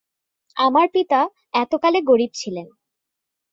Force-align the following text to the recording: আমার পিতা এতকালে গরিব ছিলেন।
আমার 0.57 0.87
পিতা 0.93 1.19
এতকালে 1.53 1.99
গরিব 2.01 2.31
ছিলেন। 2.35 2.67